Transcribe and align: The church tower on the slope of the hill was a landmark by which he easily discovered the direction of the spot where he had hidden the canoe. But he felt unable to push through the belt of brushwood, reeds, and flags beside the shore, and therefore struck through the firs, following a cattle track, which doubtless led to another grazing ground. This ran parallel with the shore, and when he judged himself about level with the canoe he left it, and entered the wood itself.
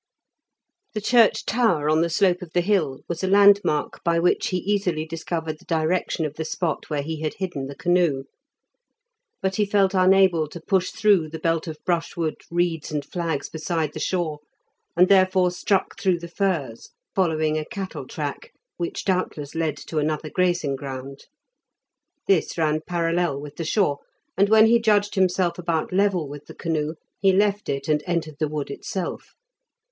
The 0.95 1.01
church 1.01 1.45
tower 1.45 1.87
on 1.87 2.01
the 2.01 2.09
slope 2.09 2.41
of 2.41 2.53
the 2.53 2.61
hill 2.61 3.01
was 3.07 3.23
a 3.23 3.27
landmark 3.27 4.03
by 4.03 4.17
which 4.17 4.47
he 4.47 4.57
easily 4.57 5.05
discovered 5.05 5.59
the 5.59 5.65
direction 5.65 6.25
of 6.25 6.37
the 6.37 6.43
spot 6.43 6.89
where 6.89 7.03
he 7.03 7.21
had 7.21 7.35
hidden 7.35 7.67
the 7.67 7.75
canoe. 7.75 8.23
But 9.43 9.57
he 9.57 9.63
felt 9.67 9.93
unable 9.93 10.47
to 10.47 10.59
push 10.59 10.89
through 10.89 11.29
the 11.29 11.37
belt 11.37 11.67
of 11.67 11.77
brushwood, 11.85 12.37
reeds, 12.49 12.91
and 12.91 13.05
flags 13.05 13.47
beside 13.47 13.93
the 13.93 13.99
shore, 13.99 14.39
and 14.97 15.07
therefore 15.07 15.51
struck 15.51 15.99
through 16.01 16.17
the 16.17 16.27
firs, 16.27 16.89
following 17.13 17.55
a 17.59 17.65
cattle 17.65 18.07
track, 18.07 18.53
which 18.77 19.05
doubtless 19.05 19.53
led 19.53 19.77
to 19.77 19.99
another 19.99 20.31
grazing 20.31 20.75
ground. 20.77 21.25
This 22.25 22.57
ran 22.57 22.81
parallel 22.87 23.39
with 23.39 23.55
the 23.57 23.63
shore, 23.65 23.99
and 24.35 24.49
when 24.49 24.65
he 24.65 24.79
judged 24.79 25.13
himself 25.13 25.59
about 25.59 25.93
level 25.93 26.27
with 26.27 26.47
the 26.47 26.55
canoe 26.55 26.95
he 27.19 27.31
left 27.31 27.69
it, 27.69 27.87
and 27.87 28.01
entered 28.07 28.37
the 28.39 28.47
wood 28.49 28.71
itself. 28.71 29.35